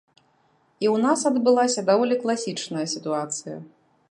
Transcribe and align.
І 0.85 0.87
ў 0.93 1.03
нас 1.05 1.19
адбылася 1.31 1.85
даволі 1.93 2.19
класічная 2.25 2.87
сітуацыя. 2.97 3.57